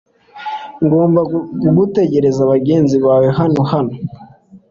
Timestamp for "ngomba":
0.85-1.21